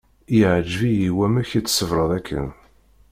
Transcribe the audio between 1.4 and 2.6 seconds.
i tṣebreḍ akken.